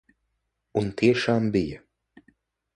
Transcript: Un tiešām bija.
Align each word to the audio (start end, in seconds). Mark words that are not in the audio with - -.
Un 0.81 0.89
tiešām 1.03 1.53
bija. 1.59 1.81